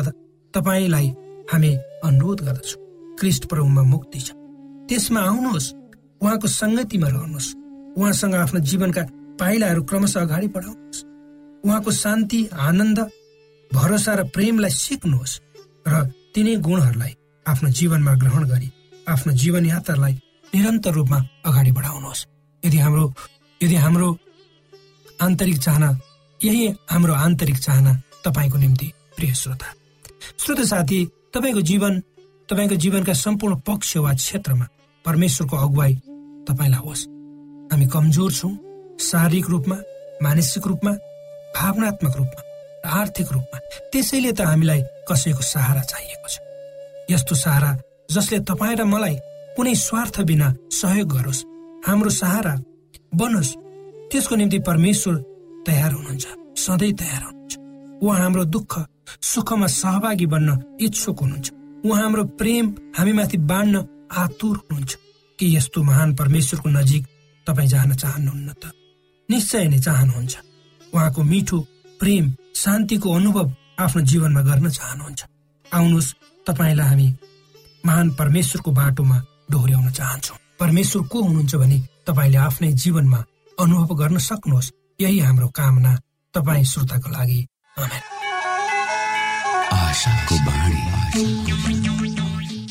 तपाईँलाई 0.55 1.09
हामी 1.53 1.71
अनुरोध 2.05 2.41
गर्दछौँ। 2.41 2.81
क्रिस्ट 3.19 3.45
प्रभुमा 3.47 3.83
मुक्ति 3.83 4.21
छ। 4.21 4.31
त्यसमा 4.89 5.21
आउनुहोस् 5.21 5.73
उहाँको 6.23 6.47
सङ्गतिमा 6.49 7.09
रहनुहोस्। 7.09 7.49
उहाँसँग 7.99 8.35
आफ्नो 8.35 8.61
जीवनका 8.61 9.03
पाइलाहरू 9.41 9.83
क्रमशः 9.83 10.21
अगाडि 10.21 10.49
बढाउनुहोस्। 10.55 11.05
उहाँको 11.65 11.91
शान्ति 11.91 12.41
आनन्द 12.69 12.99
भरोसा 13.71 14.13
र 14.15 14.21
प्रेमलाई 14.35 14.71
सिक्नुहोस् 14.71 15.41
र 15.89 15.95
तिनै 16.35 16.55
गुणहरूलाई 16.67 17.13
आफ्नो 17.47 17.69
जीवनमा 17.71 18.13
ग्रहण 18.15 18.45
गरी 18.49 18.69
आफ्नो 19.09 19.33
जीवन 19.33 19.65
यात्रालाई 19.67 20.15
निरन्तर 20.55 20.93
रूपमा 20.93 21.19
अगाडि 21.47 21.73
बढाउनुहोस्। 21.73 22.27
यदि 22.63 22.79
हाम्रो 22.79 23.05
यदि 23.61 23.75
हाम्रो 23.75 24.09
आन्तरिक 25.23 25.59
चाहना 25.59 25.89
यही 26.41 26.67
हाम्रो 26.91 27.15
आन्तरिक 27.15 27.59
चाहना 27.59 27.93
तपाईँको 28.25 28.59
निम्ति 28.59 28.93
प्रिय 29.17 29.35
श्रोता। 29.35 29.69
श्रोत 30.39 30.61
साथी 30.71 31.01
तपाईँको 31.35 31.61
जीवन 31.61 32.01
तपाईँको 32.49 32.77
जीवनका 32.77 33.13
सम्पूर्ण 33.13 33.55
पक्ष 33.67 33.97
वा 33.97 34.13
क्षेत्रमा 34.15 34.67
परमेश्वरको 35.05 35.57
अगुवाई 35.57 35.95
तपाईँलाई 36.49 36.81
होस्। 36.81 37.03
हामी 37.73 37.87
कमजोर 37.87 38.33
छौँ 38.33 38.53
शारीरिक 39.01 39.47
रूपमा 39.51 39.77
मानसिक 40.23 40.67
रूपमा 40.67 40.93
भावनात्मक 41.57 42.17
रूपमा 42.17 42.43
र 42.85 42.89
आर्थिक 42.89 43.29
रूपमा। 43.33 43.59
त्यसैले 43.91 44.33
त 44.33 44.41
हामीलाई 44.41 44.81
कसैको 45.09 45.43
सहारा 45.43 45.83
चाहिएको 45.83 46.29
छ। 46.29 46.37
यस्तो 47.11 47.35
सहारा 47.35 47.71
जसले 48.11 48.39
तपाईँ 48.41 48.77
र 48.77 48.85
मलाई 48.85 49.17
कुनै 49.57 49.75
स्वार्थ 49.75 50.21
बिना 50.21 50.55
सहयोग 50.71 51.09
गरोस्। 51.09 51.45
हाम्रो 51.87 52.11
सहारा 52.11 52.55
बनोस्। 53.15 53.55
त्यसको 54.11 54.35
निम्ति 54.37 54.59
परमेश्वर 54.59 55.15
तयार 55.67 55.93
हुनुहुन्छ। 55.93 56.27
सधैँ 56.59 56.93
तयार 56.93 57.23
हुनुहुन्छ। 57.23 57.59
उहाँ 58.03 58.19
हाम्रो 58.21 58.45
दुःख 58.45 58.87
सुखमा 59.23 59.67
सहभागी 59.67 60.27
बन्न 60.27 60.79
इच्छुक 60.81 61.21
हुनुहुन्छ। 61.21 61.53
उहाँ 61.85 62.03
हाम्रो 62.03 62.25
प्रेम 62.25 62.75
हामीमाथि 62.99 63.39
बाँड्न 63.39 64.09
आतुर 64.13 64.57
हुनुहुन्छ। 64.57 64.97
कि 65.39 65.57
यस्तो 65.57 65.83
महान 65.83 66.15
परमेश्वरको 66.15 66.69
नजिक 66.71 67.07
तपाईँ 67.47 67.69
जान 67.69 67.95
चाहनुहुन्न 67.95 68.53
त? 68.53 68.73
निश्चय 69.31 69.69
नै 69.69 69.79
चाहनुहुन्छ। 69.79 70.39
उहाँको 70.95 71.23
मिठो 71.23 71.67
प्रेम 72.01 72.35
शान्तिको 72.55 73.13
अनुभव 73.13 73.55
आफ्नो 73.79 74.03
जीवनमा 74.03 74.43
गर्न 74.43 74.69
चाहनुहुन्छ। 74.69 75.25
आउनुहोस् 75.75 76.15
तपाईँलाई 76.47 76.87
हामी 76.87 77.15
महान 77.87 78.11
परमेश्वरको 78.11 78.71
बाटोमा 78.71 79.23
डोहोऱ्याउन 79.49 79.91
चाहन्छौ। 79.91 80.35
परमेश्वर 80.61 81.03
को 81.03 81.23
हुनुहुन्छ 81.23 81.55
भने 81.55 81.79
तपाईँले 82.07 82.39
आफ्नै 82.39 82.73
जीवनमा 82.73 83.25
अनुभव 83.59 83.95
गर्न 83.95 84.19
सक्नुहोस्। 84.19 84.73
यही 85.01 85.19
हाम्रो 85.19 85.49
कामना 85.49 85.93
तपाईँ 86.35 86.65
श्रोताको 86.65 87.11
लागि। 87.11 87.41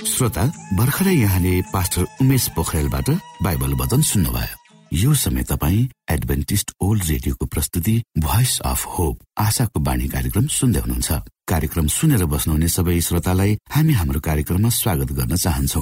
श्रोता 0.08 0.44
भर्खरै 0.74 1.14
यहाँले 1.14 1.62
पास्टर 1.74 2.04
उमेश 2.22 2.48
पोखरेलबाट 2.56 3.10
बाइबल 3.44 3.74
वचन 3.74 4.02
सुन्नुभयो। 4.02 4.58
यो 4.94 5.14
समय 5.14 5.44
तपाईँ 5.44 5.88
एडभेन्टिस्ट 6.12 6.72
ओल्ड 6.82 7.04
रेडियोको 7.04 7.46
प्रस्तुति 7.46 7.96
भोइस 8.20 8.60
अफ 8.62 8.86
होप 8.88 9.20
आशाको 9.38 9.80
बाणी 9.80 10.08
कार्यक्रम 10.08 10.48
सुन्दै 10.48 10.80
हुनुहुन्छ। 10.80 11.12
कार्यक्रम 11.50 11.88
सुनेर 11.88 12.26
बस्नुहुने 12.26 12.68
सबै 12.68 13.00
श्रोतालाई 13.02 13.58
हामी 13.72 13.94
हाम्रो 13.94 14.20
कार्यक्रममा 14.20 14.70
स्वागत 14.70 15.12
गर्न 15.12 15.36
चाहन्छौ। 15.36 15.82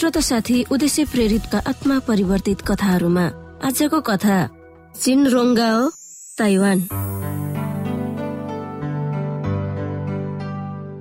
श्रोता 0.00 0.20
साथी 0.20 0.62
उद्देश्य 0.72 1.04
प्रेरितका 1.04 1.58
आत्मा 1.68 1.98
परिवर्तित 2.08 2.60
कथाहरूमा 2.68 3.24
आजको 3.68 4.00
कथा 4.00 4.36
चिन 4.96 5.26
रोङ्गाओ 5.28 5.80
ताइवान। 6.38 6.78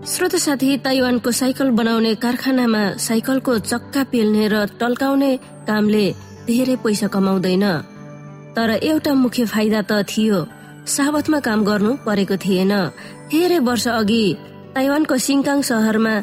श्रोत 0.03 0.36
साथी 0.36 0.77
ताइवानको 0.84 1.32
साइकल 1.32 1.70
बनाउने 1.79 2.13
कारखानामा 2.15 2.84
साइकलको 3.00 3.58
चक्का 3.72 4.03
पेल्ने 4.12 4.48
र 4.51 4.65
टल्काउने 4.79 5.32
कामले 5.64 6.03
धेरै 6.48 6.75
पैसा 6.83 7.07
कमाउँदैन। 7.07 7.66
तर 8.51 8.70
एउटा 8.83 9.14
मुख्य 9.14 9.46
फाइदा 9.46 9.81
त 9.81 10.03
थियो 10.12 10.44
साबतमा 10.96 11.40
काम 11.48 11.64
गर्नु 11.64 11.96
परेको 12.03 12.35
थिएन। 12.35 12.74
धेरै 13.31 13.59
वर्ष 13.64 13.88
अघि 13.96 14.25
ताइवानको 14.75 15.16
सिङकाङ 15.18 15.62
सहरमा 15.72 16.16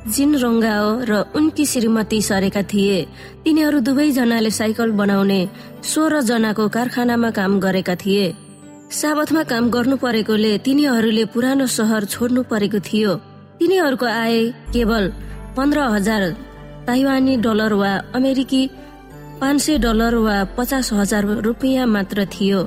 जिन 0.00 0.34
रोङ्गाओ 0.34 1.04
र 1.04 1.12
उनकी 1.36 1.64
श्रीमती 1.66 2.20
सरेका 2.22 2.62
थिए 2.62 2.96
तिनीहरू 3.44 3.80
दुवैजनाले 3.80 4.50
साइकल 4.50 4.90
बनाउने 4.96 5.40
सोह्र 5.84 6.20
जनाको 6.24 6.68
कारखानामा 6.68 7.30
काम 7.30 7.58
गरेका 7.60 7.94
थिए। 7.94 8.24
साबतमा 8.90 9.42
काम 9.44 9.68
गर्नु 9.70 9.96
परेकोले 9.96 10.52
तिनीहरूले 10.64 11.24
पुरानो 11.34 11.66
सहर 11.66 12.04
छोड्नु 12.04 12.42
परेको 12.42 12.80
थियो। 12.80 13.14
तिनीहरूको 13.60 14.06
आय 14.06 14.36
केवल 14.72 15.04
पन्ध्र 15.56 15.78
हजार 15.94 16.22
ताइवानी 16.86 17.36
डलर 17.44 17.72
वा 17.72 17.92
अमेरिकी 18.16 18.62
पाँच 19.40 19.60
सय 19.60 19.78
डलर 19.78 20.14
वा 20.16 20.36
पचास 20.56 20.92
हजार 20.92 21.24
रुपियाँ 21.44 21.86
मात्र 21.86 22.24
थियो। 22.24 22.60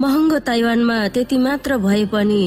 महँगो 0.00 0.38
ताइवानमा 0.38 0.96
त्यति 1.08 1.38
मात्र 1.38 1.76
भए 1.78 2.04
पनि 2.12 2.42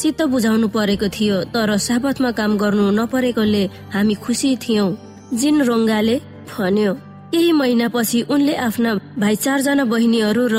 चित्त 0.00 0.22
बुझाउनु 0.32 0.68
परेको 0.76 1.08
थियो 1.16 1.36
तर 1.54 1.76
साबतमा 1.88 2.30
काम 2.38 2.56
गर्नु 2.62 2.90
नपरेकोले 2.98 3.64
हामी 3.94 4.14
खुसी 4.24 4.50
थियौँ। 4.64 4.88
जिन 5.34 5.62
रोङ्गाले 5.68 6.16
भन्यो 6.50 6.92
केही 7.32 7.52
महिनापछि 7.52 8.20
उनले 8.30 8.54
आफ्ना 8.66 8.90
भाइ 9.18 9.36
चारजना 9.44 9.84
बहिनीहरू 9.92 10.44
र 10.54 10.56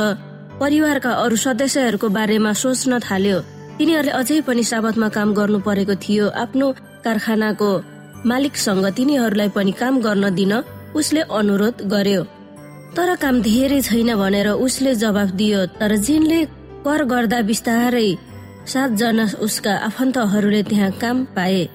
परिवारका 0.61 1.11
अरू 1.23 1.35
सदस्यहरूको 1.45 2.07
बारेमा 2.17 2.51
सोच्न 2.61 2.99
थाल्यो। 2.99 3.37
तिनीहरूले 3.77 4.17
अझै 4.19 4.39
पनि 4.47 4.63
साबतमा 4.71 5.07
काम 5.17 5.29
गर्नु 5.37 5.59
परेको 5.67 5.95
थियो 6.03 6.25
आफ्नो 6.43 6.67
कारखानाको 7.05 7.69
मालिकसँग 8.29 8.85
तिनीहरूलाई 8.97 9.49
पनि 9.57 9.71
काम 9.81 9.93
गर्न 10.05 10.25
दिन 10.35 10.53
उसले 10.99 11.21
अनुरोध 11.39 11.75
गर्यो। 11.93 12.21
तर 12.97 13.09
काम 13.23 13.35
धेरै 13.47 13.81
छैन 13.87 14.09
भनेर 14.17 14.49
उसले 14.65 14.91
जवाफ 15.03 15.29
दियो 15.39 15.65
तर 15.79 15.95
जिनले 16.05 16.39
कर 16.85 17.01
गर्दा 17.13 17.39
बिस्तारै 17.49 18.09
सातजना 18.67 19.25
उसका 19.41 19.73
आफन्तहरूले 19.87 20.61
त्यहाँ 20.69 20.91
काम 21.01 21.17
पाए। 21.35 21.67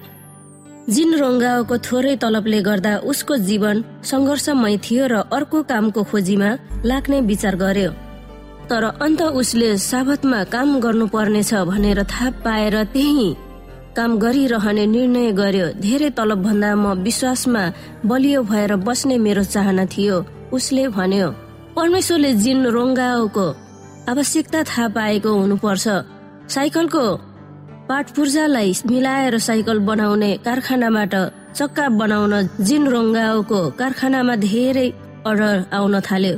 जिन 0.94 1.10
रोङ्गाको 1.14 1.76
थोरै 1.86 2.14
तलबले 2.22 2.60
गर्दा 2.68 2.92
उसको 3.10 3.36
जीवन 3.48 3.76
सङ्घर्षमय 4.10 4.76
थियो 4.84 5.04
र 5.12 5.14
अर्को 5.36 5.62
कामको 5.70 6.02
खोजीमा 6.10 6.50
लाग्ने 6.84 7.20
विचार 7.30 7.54
गर्यो। 7.56 7.90
तर 8.70 8.84
अन्त 9.04 9.22
उसले 9.40 9.68
साबतमा 9.78 10.40
काम 10.54 10.68
गर्नु 10.80 11.06
पर्नेछ 11.14 11.54
भनेर 11.70 12.02
थाहा 12.12 12.30
पाएर 12.44 12.76
त्यही 12.94 13.28
काम 13.96 14.10
गरिरहने 14.18 14.84
निर्णय 14.86 15.30
गर्यो। 15.40 15.66
धेरै 15.84 16.10
तलब 16.18 16.42
भन्दा 16.42 16.70
म 16.74 16.84
विश्वासमा 17.06 17.62
बलियो 18.10 18.42
भएर 18.42 18.72
बस्ने 18.86 19.16
मेरो 19.18 19.44
चाहना 19.54 19.84
थियो 19.94 20.16
उसले 20.52 20.84
भन्यो। 20.98 21.28
परमेश्वरले 21.76 22.32
जिन 22.42 22.66
रोङ्गाको 22.76 23.46
आवश्यकता 24.10 24.60
थाहा 24.70 24.88
पाएको 24.96 25.30
हुनुपर्छ। 25.40 25.86
साइकलको 26.48 27.04
पाटपुर्जालाई 27.88 28.74
मिलाएर 28.90 29.38
साइकल 29.38 29.78
बनाउने 29.88 30.30
कारखानाबाट 30.44 31.14
चक्का 31.58 31.88
बनाउन 32.00 32.34
जिन 32.68 32.86
रोङ्गाओको 32.88 33.60
कारखानामा 33.78 34.36
धेरै 34.36 34.88
अर्डर 35.26 35.64
आउन 35.78 36.00
थाल्यो। 36.00 36.34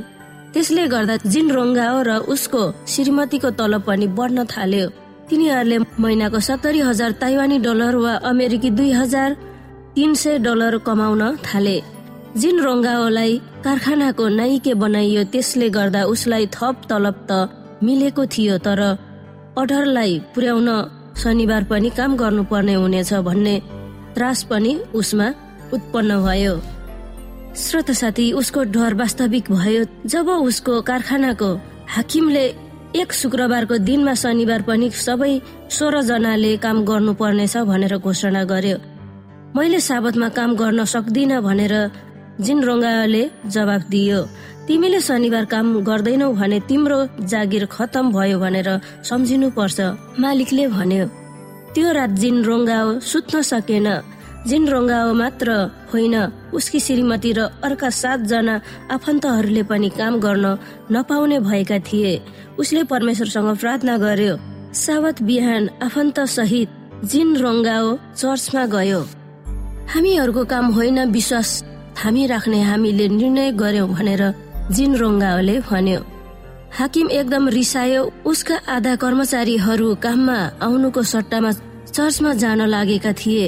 त्यसले 0.53 0.87
गर्दा 0.87 1.15
जिन 1.33 1.51
रोङ्गाओ 1.51 1.97
र 2.07 2.11
उसको 2.33 2.61
श्रीमतीको 2.87 3.49
तलब 3.59 3.81
पनि 3.87 4.07
बढ्न 4.17 4.45
थाल्यो। 4.53 4.85
तिनीहरूले 5.29 5.77
महिनाको 6.03 6.39
सत्तरी 6.39 6.79
हजार 6.89 7.11
ताइवानी 7.21 7.57
डलर 7.65 7.95
वा 8.03 8.13
अमेरिकी 8.31 8.69
दुई 8.77 8.91
हजार 8.91 9.29
तिन 9.95 10.13
सय 10.21 10.37
डलर 10.45 10.77
कमाउन 10.87 11.23
थाले। 11.45 11.77
जिन 12.41 12.59
रोङ्गाओलाई 12.59 13.31
कारखानाको 13.63 14.27
नाइके 14.39 14.73
बनाइयो 14.83 15.23
त्यसले 15.33 15.69
गर्दा 15.77 16.03
उसलाई 16.13 16.45
थप 16.55 16.75
तलब 16.89 17.17
त 17.29 17.31
मिलेको 17.83 18.25
थियो 18.33 18.57
तर 18.67 18.81
अर्डरलाई 19.57 20.13
पुर्याउन 20.35 20.69
शनिबार 21.17 21.63
पनि 21.63 21.89
काम 21.97 22.15
गर्नुपर्ने 22.17 22.73
हुनेछ 22.73 23.13
भन्ने 23.27 23.55
त्रास 24.15 24.43
पनि 24.49 24.73
उसमा 24.93 25.27
उत्पन्न 25.73 26.11
भयो। 26.25 26.55
श्रोत 27.55 27.91
साथी 27.91 28.25
उसको 28.39 28.63
डर 28.75 28.93
वास्तविक 28.99 29.51
भयो। 29.51 29.83
जब 30.05 30.27
उसको 30.29 30.73
कारखानाको 30.89 31.49
हाकिमले 31.95 32.45
एक 33.01 33.13
शुक्रबारको 33.13 33.77
दिनमा 33.87 34.13
शनिबार 34.23 34.61
पनि 34.67 34.89
सबै 35.05 35.31
सोह्र 35.71 36.01
जनाले 36.09 36.51
काम 36.65 36.83
गर्नु 36.85 37.13
पर्नेछ 37.15 37.55
भनेर 37.71 37.97
घोषणा 37.97 38.43
गर्यो। 38.51 38.77
मैले 39.55 39.79
साबतमा 39.79 40.29
काम 40.37 40.55
गर्न 40.55 40.83
सक्दिन 40.85 41.39
भनेर 41.47 41.73
जिन 42.43 42.59
रोङ्गाले 42.67 43.23
जवाब 43.55 43.81
दियो। 43.89 44.19
तिमीले 44.67 44.99
शनिबार 44.99 45.45
काम 45.45 45.67
गर्दैनौ 45.85 46.27
भने 46.33 46.59
तिम्रो 46.65 46.97
जागिर 47.31 47.65
खतम 47.69 48.05
भयो 48.11 48.37
भनेर 48.39 48.69
सम्झिनु 49.05 49.49
पर्छ 49.57 49.77
मालिकले 50.17 50.65
भन्यो। 50.73 51.05
त्यो 51.73 51.91
रात 51.97 52.11
जिन 52.21 52.35
रोङ्गा 52.43 52.79
सुत्न 53.11 53.41
सकेन। 53.45 53.87
जिन 54.49 54.63
रोङ्गाओ 54.67 55.13
मात्र 55.21 55.47
होइन 55.91 56.15
उसकी 56.57 56.79
श्रीमती 56.79 57.31
र 57.37 57.39
अर्का 57.61 57.89
सातजना 58.01 58.55
आफन्तहरूले 58.95 59.63
पनि 59.69 59.89
काम 59.99 60.13
गर्न 60.25 60.45
नपाउने 60.93 61.37
भएका 61.45 61.77
थिए। 61.87 62.13
उसले 62.57 62.83
परमेश्वरसँग 62.89 63.49
प्रार्थना 63.61 63.95
गर्यो 63.97 64.33
सावत 64.73 65.21
बिहान 65.27 65.63
आफन्त 65.85 66.17
सहित 66.37 66.69
जिन 67.05 67.29
रङ्गाओ 67.37 67.85
चर्चमा 68.17 68.63
गयो। 68.75 69.01
हामीहरूको 69.93 70.43
काम 70.53 70.65
होइन 70.73 70.97
विश्वास 71.11 71.49
थामिराख्ने 71.97 72.59
हामीले 72.61 73.07
निर्णय 73.19 73.51
गर्यौं 73.61 73.89
भनेर 73.93 74.23
जिन 74.71 74.95
रङ्गाओले 74.95 75.59
भन्यो 75.69 75.99
हाकिम 76.77 77.09
एकदम 77.11 77.47
रिसायो 77.49 78.01
उसका 78.25 78.55
आधा 78.67 78.95
कर्मचारीहरू 78.95 79.87
काममा 79.95 80.37
आउनुको 80.61 81.01
सट्टामा 81.03 81.51
चर्चमा 81.95 82.33
जान 82.33 82.61
लागेका 82.67 83.11
थिए। 83.13 83.45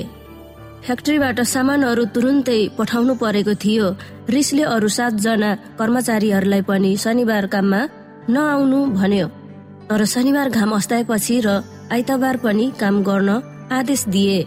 फ्याक्ट्रीबाट 0.86 1.39
सामानहरू 1.43 2.03
तुरुन्तै 2.15 2.60
पठाउनु 2.77 3.13
परेको 3.19 3.53
थियो। 3.63 3.88
रिसले 4.30 4.63
अरू 4.63 4.88
सातजना 4.88 5.49
कर्मचारीहरूलाई 5.80 6.62
पनि 6.62 6.91
शनिबार 7.03 7.45
काममा 7.53 7.82
नआउनु 8.30 8.80
भन्यो। 8.95 9.27
तर 9.89 10.06
शनिबार 10.06 10.49
घाम 10.49 10.71
अस्ताएपछि 10.71 11.36
र 11.45 11.47
आइतबार 11.91 12.38
पनि 12.45 12.65
काम 12.80 12.95
गर्न 13.03 13.30
आदेश 13.71 14.01
दिए। 14.08 14.39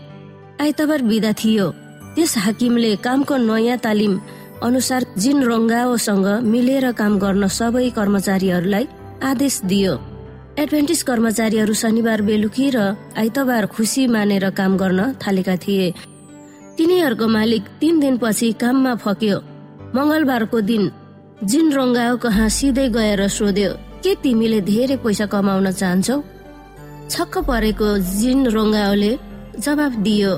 आइतबार 0.61 1.03
बिदा 1.03 1.33
थियो। 1.33 1.67
त्यस 2.15 2.33
हाकिमले 2.39 2.97
कामको 3.05 3.37
नयाँ 3.37 3.79
तालिम 3.85 4.15
अनुसार 4.63 5.05
जिन 5.17 5.43
रङ्गाओसँग 5.43 6.27
मिलेर 6.45 6.85
काम 6.93 7.19
गर्न 7.19 7.47
सबै 7.49 7.89
कर्मचारीहरूलाई 7.97 8.85
आदेश 9.25 9.55
दियो। 9.71 9.95
एडभेन्टिस 10.63 11.03
कर्मचारीहरू 11.09 11.75
शनिबार 11.83 12.21
बेलुकी 12.29 12.67
र 12.75 12.79
आइतबार 13.17 13.67
खुसी 13.75 14.07
मानेर 14.15 14.45
काम 14.59 14.77
गर्न 14.77 15.01
थालेका 15.23 15.57
थिए। 15.65 15.87
तिनीहरूको 16.77 17.27
मालिक 17.37 17.65
तीन 17.81 18.01
दिनपछि 18.01 18.49
काममा 18.61 18.95
फक्यो। 19.05 19.39
मंगलबारको 19.97 20.61
दिन 20.71 20.85
जिन 21.51 21.73
रङ्गाओ 21.73 22.17
कहाँ 22.25 22.49
सिधै 22.49 22.89
गएर 22.97 23.23
सोध्यो 23.29 23.71
के 24.03 24.15
तिमीले 24.23 24.61
धेरै 24.69 24.97
पैसा 25.05 25.27
कमाउन 25.33 25.71
चाहन्छौ? 25.73 26.17
छक्क 27.11 27.35
परेको 27.49 27.89
जिन 28.21 28.47
रङ्गाओले 28.57 29.13
जवाब 29.59 29.93
दियो 30.05 30.33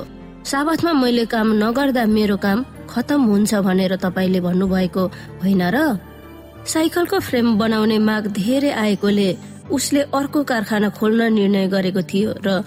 साबतमा 0.45 0.93
मैले 0.93 1.25
काम 1.33 1.47
नगर्दा 1.63 2.03
मेरो 2.15 2.37
काम 2.45 2.59
खतम 2.93 3.21
हुन्छ 3.25 3.53
भनेर 3.67 3.95
तपाईँले 4.05 4.39
भन्नुभएको 4.41 5.03
होइन 5.43 5.63
र? 5.75 5.77
साइकलको 6.65 7.19
फ्रेम 7.19 7.57
बनाउने 7.57 7.97
माग 7.99 8.27
धेरै 8.33 8.71
आएकोले 8.83 9.29
उसले 9.71 10.01
अर्को 10.13 10.43
कारखाना 10.43 10.89
खोल्न 10.97 11.33
निर्णय 11.33 11.67
गरेको 11.67 12.01
थियो 12.11 12.31
र 12.45 12.61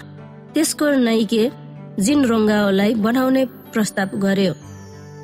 त्यसको 0.53 0.85
नाइके 1.07 1.43
जिन 2.05 2.25
रङ्गाओलाई 2.25 2.93
बनाउने 3.05 3.43
प्रस्ताव 3.73 4.17
गर्यो। 4.19 4.53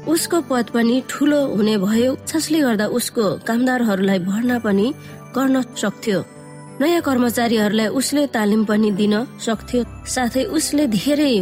उसको 0.08 0.42
पद 0.50 0.66
पनि 0.74 0.96
ठुलो 1.10 1.40
हुने 1.56 1.76
भयो 1.78 2.12
जसले 2.28 2.60
गर्दा 2.62 2.86
उसको 2.98 3.26
कामदारहरूलाई 3.48 4.20
भर्ना 4.20 4.58
पनि 4.66 4.88
गर्न 5.36 5.62
सक्थ्यो। 5.78 6.20
नयाँ 6.82 7.02
कर्मचारीहरूलाई 7.02 7.88
उसले 8.00 8.26
तालिम 8.36 8.62
पनि 8.66 8.92
दिन 9.00 9.16
सक्थ्यो 9.46 9.82
साथै 10.16 10.44
उसले 10.58 10.88
धेरै 10.98 11.34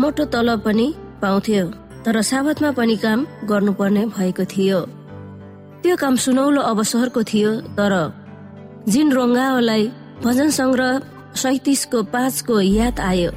मोटो 0.00 0.24
तलब 0.34 0.60
पनि 0.66 0.86
पाउँथ्यो। 1.22 1.85
तर 2.06 2.22
साबतमा 2.22 2.70
पनि 2.70 2.96
काम 3.02 3.26
गर्नुपर्ने 3.50 4.04
भएको 4.14 4.44
थियो। 4.46 4.80
त्यो 5.82 5.94
काम 5.98 6.14
सुनौलो 6.16 6.60
अवसरको 6.62 7.22
थियो 7.26 7.50
तर 7.74 7.92
जिन 8.86 9.10
रोङ्गाओलाई 9.12 9.82
भजन 10.22 10.50
सङ्ग्रह 10.58 10.92
सैतिसको 11.34 12.02
पाँचको 12.14 12.60
याद 12.60 13.00
आयो। 13.10 13.30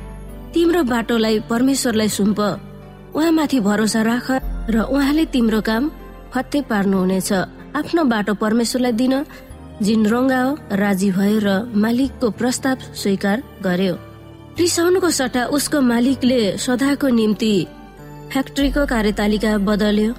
तिम्रो 0.53 0.81
बाटोलाई 0.85 1.39
परमेश्वरलाई 1.49 2.09
सुम्प। 2.09 2.39
उहाँमाथि 3.17 3.59
भरोसा 3.59 4.01
राख 4.05 4.27
र 4.69 4.85
उहाँले 4.85 5.25
तिम्रो 5.33 5.61
काम 5.65 5.89
फत्ते 6.33 6.61
पार्नुहुनेछ। 6.69 7.31
आफ्नो 7.73 8.03
बाटो 8.13 8.33
परमेश्वरलाई 8.37 8.93
दिन। 9.01 9.13
जिन 9.81 10.05
रङ्गाओ 10.05 10.49
राजी 10.77 11.09
भयो 11.17 11.39
र 11.41 11.49
मालिकको 11.73 12.27
प्रस्ताव 12.37 12.77
स्वीकार 13.01 13.37
गर्यो। 13.65 13.95
रिसाउनुको 14.59 15.09
सट्टा 15.09 15.43
उसको 15.57 15.77
मालिकले 15.81 16.39
सदाको 16.59 17.07
निम्ति 17.09 17.53
फ्याक्ट्रीको 18.31 18.85
कार्यतालिका 18.85 19.51
बदल्यो। 19.67 20.09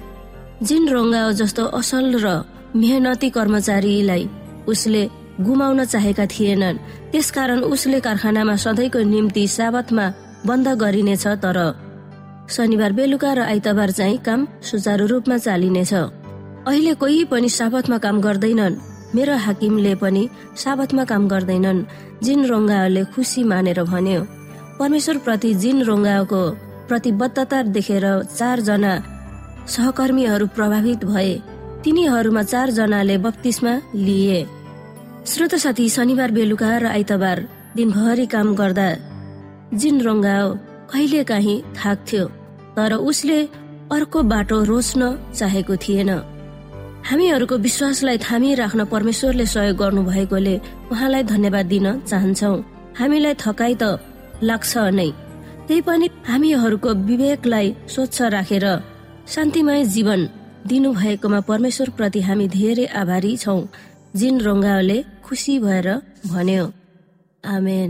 जिन 0.67 0.83
रङ्गाओ 0.93 1.31
जस्तो 1.41 1.63
असल 1.79 2.05
र 2.23 2.27
मेहनती 2.75 3.29
कर्मचारीलाई 3.37 4.23
उसले 4.67 5.03
गुमाउन 5.47 5.79
चाहेका 5.85 6.25
थिएनन् 6.33 6.81
त्यसकारण 7.11 7.59
उसले 7.73 7.99
कारखानामा 8.07 8.55
सधैँको 8.63 8.99
निम्ति 9.13 9.43
साबतमा 9.47 10.05
बन्द 10.47 10.67
गरिनेछ 10.81 11.25
तर 11.43 11.57
शनिबार 12.51 12.91
बेलुका 12.99 13.31
र 13.33 13.39
आइतबार 13.51 13.91
चाहिँ 13.99 14.17
काम 14.27 14.39
सुचारू 14.69 15.05
रूपमा 15.11 15.37
चालिनेछ। 15.45 15.93
अहिले 16.67 16.93
कोही 17.01 17.23
पनि 17.31 17.49
साबतमा 17.49 17.97
काम 18.05 18.19
गर्दैनन्। 18.21 18.79
मेरो 19.15 19.35
हाकिमले 19.45 19.93
पनि 20.03 20.23
साबतमा 20.63 21.03
काम 21.11 21.23
गर्दैनन् 21.27 21.85
जिन 22.23 22.39
रोङ्गाले 22.51 23.03
खुसी 23.15 23.43
मानेर 23.51 23.79
भन्यो 23.83 24.21
परमेश्वर 24.79 25.17
प्रति 25.25 25.53
जिन 25.63 25.81
रोङ्गाको 25.89 26.43
प्रतिबद्धता 26.91 27.61
देखेर 27.75 28.05
चारजना 28.29 28.93
सहकर्मीहरू 29.67 30.45
प्रभावित 30.55 31.05
भए। 31.07 31.31
तिनीहरूमा 31.83 32.43
चारजनाले 32.43 33.17
बत्तीसमा 33.17 33.73
लिए। 33.95 34.39
श्रोत 35.23 35.53
साथी 35.63 35.87
शनिबार 35.89 36.31
बेलुका 36.37 36.71
र 36.77 36.85
आइतबार 36.87 37.37
दिनभरि 37.75 38.25
काम 38.33 38.47
गर्दा 38.55 38.89
जिन 39.73 40.01
रङ्गाओ 40.01 40.49
कहिले 40.91 41.23
काहीँ 41.23 41.63
थाक्थ्यो 41.79 42.25
तर 42.75 42.93
उसले 43.09 43.39
अर्को 43.95 44.19
बाटो 44.33 44.57
रोज्न 44.63 45.01
चाहेको 45.39 45.75
थिएन। 45.83 46.11
हामीहरूको 47.07 47.55
विश्वासलाई 47.57 48.17
थामी 48.27 48.53
राख्न 48.61 48.85
परमेश्वरले 48.93 49.45
सहयोग 49.45 49.77
गर्नु 49.77 50.01
भएकोले 50.11 50.55
उहाँलाई 50.91 51.23
धन्यवाद 51.33 51.65
दिन 51.73 51.87
चाहन्छौ। 52.09 52.53
हामीलाई 52.99 53.33
थकाइ 53.43 53.73
त 53.81 53.83
लाग्छ 54.43 54.71
नै। 54.99 55.09
त्यही 55.71 55.81
पनि 55.81 56.07
हामीहरूको 56.27 56.89
विवेकलाई 57.07 57.67
स्वच्छ 57.87 58.21
राखेर 58.21 58.65
शान्तिमय 59.27 59.83
जीवन 59.85 60.21
दिनु 60.67 60.89
भएकोमा 60.93 61.39
परमेश्वर 61.39 61.89
प्रति 61.89 62.21
हामी 62.21 62.47
धेरै 62.47 62.85
आभारी 62.85 63.31
छौ। 63.37 63.55
जिन 64.15 64.41
रङ्गाले 64.41 64.97
खुसी 65.23 65.59
भएर 65.59 65.87
भन्यो। 66.27 66.65
आमेन। 67.45 67.89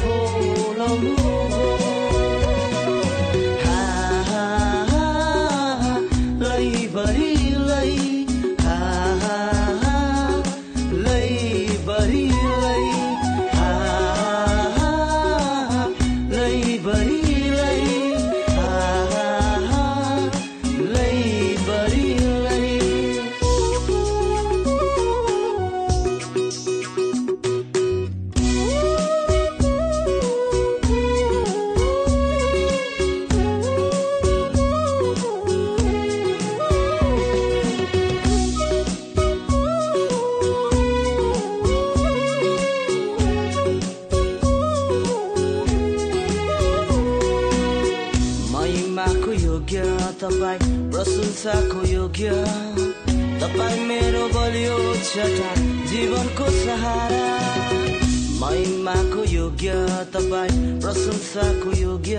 प्रशंसाको 61.31 61.71
योग्य। 61.79 62.15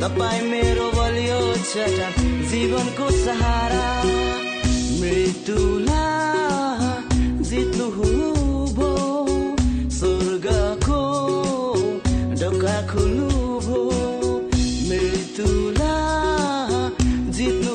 तपाईँ 0.00 0.42
मेरो 0.50 0.86
बलियो 0.92 1.40
चट्टान 1.56 2.12
जीवनको 2.50 3.06
सहारा। 3.24 3.86
मृत्युला 5.00 6.04
जित्नु 7.48 7.86
भो 8.76 8.90
स्वर्गको 9.98 11.00
ढोका 12.40 12.76
खुल्नु 12.92 13.30
भो 13.66 13.80
मृत्युला 14.88 15.94
जित्नु 17.38 17.74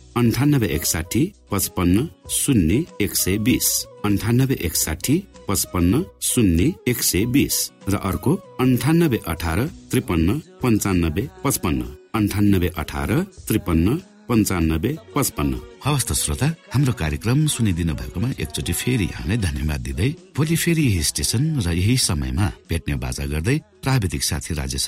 अन्ठानब्बे 0.17 0.67
एकसाठी 0.67 1.21
पचपन्न 1.51 2.07
शून्य 2.29 2.83
एक 3.01 3.15
सय 3.15 3.37
बिस। 3.47 3.67
अन्ठानब्बे 4.05 4.55
एकसाठी 4.67 5.15
पचपन्न 5.47 6.01
शून्य 6.21 6.71
एक 6.87 7.01
सय 7.03 7.25
बिस। 7.33 7.55
र 7.89 7.95
अर्को 8.09 8.31
अन्ठानब्बे 8.59 9.19
अठार 9.27 9.59
त्रिपन्न 9.91 10.39
पञ्चानब्बे 10.61 11.23
पचपन्न। 11.43 11.81
अन्ठानब्बे 12.15 12.69
अठार 12.77 13.11
त्रिपन्न 13.47 13.87
पञ्चानब्बे 14.29 14.91
पचपन्न। 15.15 15.53
हवस् 15.85 16.07
त 16.07 16.11
श्रोता 16.13 16.47
हाम्रो 16.73 16.93
कार्यक्रम 16.93 17.39
सुनिदिनु 17.47 17.93
भएकोमा 17.95 18.29
एकचोटि 18.43 18.73
फेरि 18.73 19.05
यहाँलाई 19.05 19.37
धन्यवाद 19.47 19.81
दिँदै 19.81 20.09
भोलि 20.35 20.55
फेरि 20.63 20.83
यही 20.91 21.03
स्टेशन 21.09 21.43
र 21.65 21.67
यही 21.71 21.97
समयमा 21.97 22.47
भेट्ने 22.69 22.95
बाजा 22.99 23.25
गर्दै 23.31 23.57
प्राविधिक 23.83 24.23
साथी 24.23 24.53
राजेश 24.59 24.87